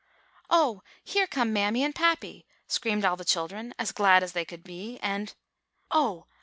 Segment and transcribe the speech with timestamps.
[0.49, 4.63] "'Oh, here come mammy and pappy!' screamed all the children, as glad as they could
[4.63, 5.35] be; and"
[5.91, 6.25] "Oh!